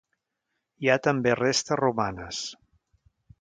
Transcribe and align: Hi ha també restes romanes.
Hi 0.85 0.89
ha 0.89 0.95
també 1.07 1.35
restes 1.41 1.79
romanes. 1.83 2.41